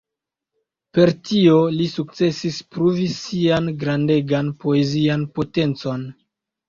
[0.97, 6.09] Per tio li sukcesis pruvi sian grandegan poezian potencon.